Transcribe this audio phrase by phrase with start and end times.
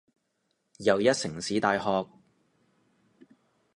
[0.79, 2.07] 又一城市大學